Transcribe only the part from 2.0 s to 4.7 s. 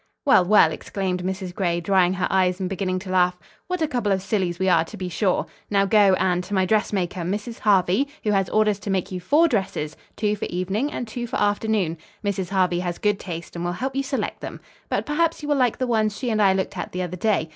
her eyes and beginning to laugh. "What a couple of sillies we